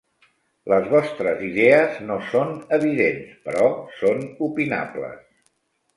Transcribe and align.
Les 0.71 0.87
vostres 0.93 1.43
idees 1.49 1.99
no 2.07 2.17
són 2.31 2.55
evidents, 2.79 3.37
però 3.45 3.69
són 4.01 4.27
opinables. 4.51 5.21